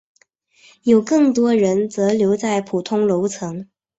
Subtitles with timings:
[0.81, 3.69] 有更多人则留在普通楼层。